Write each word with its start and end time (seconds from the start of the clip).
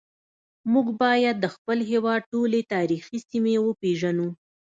موږ 0.73 0.87
باید 1.01 1.35
د 1.39 1.45
خپل 1.55 1.77
هیواد 1.91 2.21
ټولې 2.33 2.59
تاریخي 2.73 3.17
سیمې 3.29 3.55
وپیژنو 3.61 4.27